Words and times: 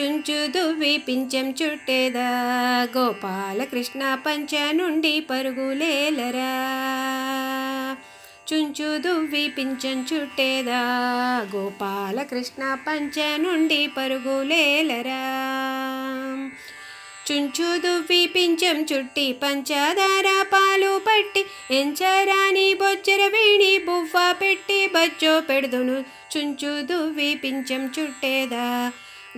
చుంచుదు 0.00 0.72
విపించం 0.72 1.50
పించం 1.50 1.54
చుట్టేదా? 1.62 2.28
గోపాలకృష్ణ 2.98 4.14
పంచ 4.14 4.72
నుండి 4.72 5.20
పరుగులేలరా? 5.20 6.52
చుంచుదు 8.52 9.18
విపించం 9.18 9.74
పించం 9.84 10.06
చుట్టేదా? 10.14 10.80
గోపాలకృష్ణ 11.56 12.76
పంచ 12.88 13.36
నుండి 13.36 13.86
పరుగులేలరా? 13.86 15.22
చుంచుదు 17.32 17.98
విపించం 17.98 18.26
పించం 18.26 18.86
చుట్టి 18.92 19.32
పంచదార 19.32 20.42
పాలు 20.42 20.98
పట్టి 20.98 21.46
ఎంచరాని 21.70 22.74
బొచ్చర 22.74 23.26
వేణి 23.26 23.78
బువ్వ 23.78 24.34
పెట్టి 24.40 24.86
బచ్చో 24.86 25.40
పెడుదును. 25.40 26.04
చుంచుదు 26.36 27.08
విపించం 27.08 27.92
చుట్టేదా? 28.00 28.92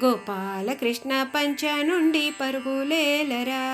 గోపాలకృష్ణ 0.05 1.23
పంచ 1.35 1.83
నుండి 1.83 2.33
పరుగులేలరా. 2.41 3.67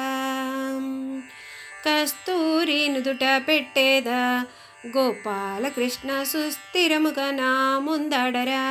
కస్తూరి 1.88 2.88
నుదుట 2.88 3.24
పెట్టేదా 3.36 4.46
గోపాలకృష్ణ 4.96 6.22
సుస్థిరముగా 6.22 7.30
నా 7.30 7.78
ముందడరా. 7.78 8.66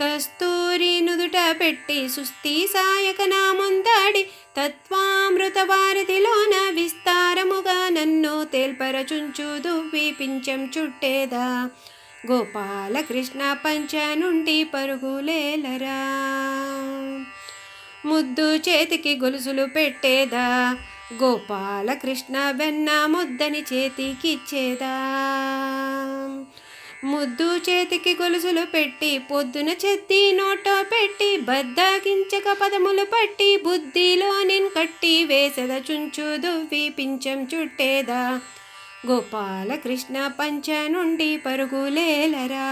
కస్తూరి 0.00 1.00
నుదుట 1.00 1.56
పెట్టి 1.60 2.08
సుస్థి 2.08 2.66
సాయక 2.66 3.22
నా 3.22 3.52
ముందాడి 3.52 4.22
తత్వామృత 4.56 5.58
వారధిలోన 5.58 6.74
విస్తారముగా 6.74 7.88
నన్ను 7.88 8.44
తేల్పరచుంచు 8.44 9.58
దువ్వి 9.58 10.16
పించం 10.20 10.70
చుట్టేదా. 10.78 11.70
గోపాలకృష్ణ 12.30 13.56
పంచ 13.64 14.14
నుండి 14.14 14.64
పరుగులేలరా. 14.64 16.00
ముద్దు 18.06 18.56
చేతికి 18.56 19.16
గొలుసులు 19.16 19.64
పెట్టేదా? 19.64 20.76
గోపాలకృష్ణ 21.22 22.50
వెన్న 22.50 23.06
ముద్దని 23.06 23.62
చేతికిచ్చేదా? 23.72 24.94
ముద్దు 27.04 27.56
చేతికి 27.56 28.16
గొలుసులు 28.22 28.64
పెట్టి 28.64 29.18
పొద్దున 29.18 29.68
చెత్తి 29.68 30.32
నోటో 30.32 30.82
పెట్టి 30.82 31.36
బద్దకించక 31.36 32.56
పదములు 32.62 33.04
పట్టి 33.04 33.56
బుద్ధిలో 33.56 34.42
నేను 34.42 34.68
కట్టి 34.68 35.24
వేసెద 35.24 35.70
చుంచు 35.70 36.36
దువ్వి 36.36 36.88
పించం 36.88 37.48
చుట్టేదా? 37.54 38.40
గోపాలకృష్ణ 39.06 40.30
పంచ 40.40 40.88
నుండి 40.88 41.36
పరుగులేలరా. 41.36 42.68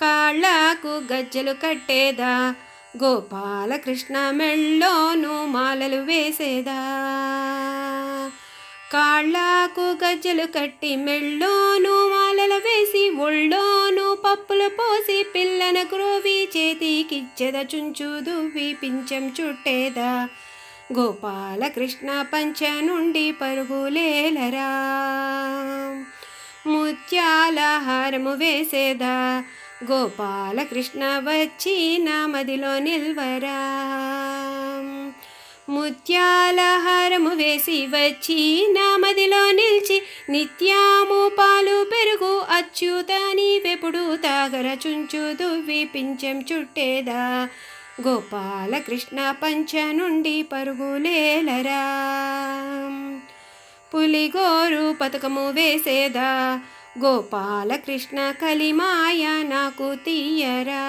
కాళ్ళకు 0.00 1.02
గజ్జలు 1.12 1.52
కట్టేదా? 1.52 2.54
గోపాలకృష్ణ 3.04 4.30
మెళ్ళోను 4.30 5.46
మాలలు 5.46 5.96
వేసేదా? 5.96 6.80
కాళ్ళకు 8.92 10.04
గజ్జలు 10.04 10.46
కట్టి 10.46 10.96
మెళ్ళోను 10.96 12.08
మాలలు 12.08 12.54
వేసి 12.54 13.10
ఒళ్ళోను 13.10 14.14
పప్పులు 14.14 14.68
పోసి 14.68 15.26
పిల్లన 15.34 15.82
క్రోవి 15.82 16.48
చేతికిచ్చెద? 16.56 17.56
చుంచు 17.56 18.20
దువ్వి 18.20 18.76
పించం 18.82 19.32
చుట్టేదా? 19.40 20.28
గోపాలకృష్ణ 20.92 22.24
పంచ 22.32 22.80
నుండి 22.80 23.32
పరుగులేలరా. 23.32 24.70
ముత్యాల 26.66 27.60
హారము 27.60 28.32
వేసేదా 28.34 29.44
గోపాలకృష్ణ 29.90 31.04
వచ్చి 31.04 31.98
నా 31.98 32.26
మదిలో 32.26 32.78
నిల్వరా. 32.78 33.60
ముత్యాల 35.68 36.60
హారము 36.60 37.30
వేసి 37.30 37.86
వచ్చి 37.86 38.66
నా 38.70 38.96
మదిలో 38.96 39.50
నిలిచి 39.50 40.02
నిత్యాము 40.30 41.28
పాలు 41.28 41.84
పెరుగు 41.84 42.44
అచ్యుతని 42.50 43.60
వెపుడు 43.64 44.16
తాగర 44.16 44.76
చుంచు 44.86 45.32
దువ్వి 45.32 45.84
పించం 45.84 46.44
చుట్టేదా. 46.52 47.48
గోపాలకృష్ణ 48.00 49.34
పంచ 49.42 49.92
నుండి 49.92 50.42
పరుగులేలరా. 50.42 51.84
పులిగోరు 53.94 54.96
పథకము 55.00 55.50
వేసేదా 55.50 56.60
గోపాలకృష్ణ 56.98 58.30
కలిమాయ 58.30 59.42
నాకు 59.42 59.94
తీయరా. 59.94 60.86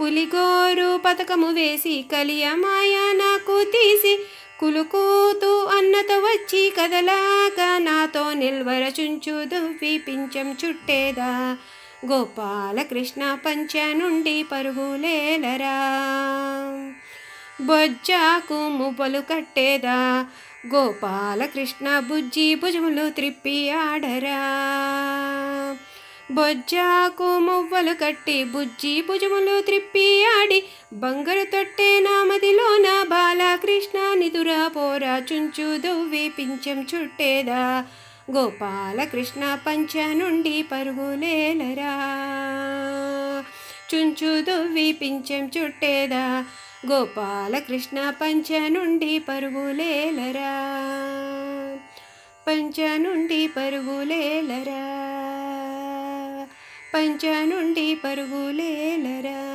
పులిగోరు 0.00 1.00
పథకము 1.06 1.50
వేసి 1.52 2.04
కలియమాయ 2.12 3.12
నాకు 3.12 3.64
తీసి 3.64 4.26
కులుకూతూ 4.60 5.64
అన్నతో 5.64 6.18
వచ్చి 6.18 6.72
కదలాగా 6.80 7.78
నాతో 7.78 8.32
నిల్వరచుంచు 8.32 9.44
దువ్వి 9.44 9.98
పించం 9.98 10.56
చుట్టేదా. 10.64 11.56
గోపాలకృష్ణ 12.06 13.38
పంచ 13.46 13.92
నుండి 13.92 14.42
పరుగులేలరా 14.42 15.76
బొజ్జాకు 17.60 18.68
మువ్వలు 18.68 19.20
కట్టేదా. 19.20 20.26
గోపాలకృష్ణ 20.74 21.98
బుజ్జి 21.98 22.54
భుజములు 22.54 23.10
త్రిప్పి 23.10 23.70
ఆడరా. 23.70 24.40
బొజ్జాకు 26.30 27.38
మువ్వలు 27.38 27.92
కట్టి 27.92 28.44
బుజ్జి 28.44 29.02
భుజములు 29.08 29.60
త్రిప్పి 29.60 30.24
ఆడి. 30.24 30.64
బంగారు 30.92 31.44
తొట్టే 31.44 32.00
నామదిలోన 32.00 33.02
బాలకృష్ణ 33.08 34.14
నిదురా 34.14 34.68
పోరా 34.68 35.22
చుంచు 35.32 35.76
దువ్వి 35.76 36.28
పించం 36.28 36.86
చుట్టేదా. 36.94 37.84
గోపాలకృష్ణ 38.30 39.58
పంచ 39.66 40.14
నుండి 40.14 40.62
పరుగులేలరా. 40.62 41.94
చుంచు 43.94 44.40
దువ్వి 44.40 44.92
పించం 44.92 45.50
చుట్టేదా. 45.58 46.44
గోపాలకృష్ణ 46.92 48.12
పంచ 48.20 48.68
నుండి 48.68 49.18
పరుగులేలరా. 49.18 50.68
పంచ 52.46 52.98
నుండి 52.98 53.46
పరుగులేలరా. 53.46 54.82
పంచ 56.94 57.44
నుండి 57.44 57.94
పరుగులేలరా. 58.04 59.51